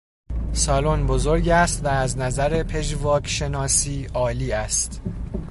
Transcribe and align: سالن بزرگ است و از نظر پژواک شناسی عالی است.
سالن 0.53 1.07
بزرگ 1.07 1.49
است 1.49 1.85
و 1.85 1.87
از 1.87 2.17
نظر 2.17 2.63
پژواک 2.63 3.27
شناسی 3.27 4.05
عالی 4.13 4.51
است. 4.51 5.01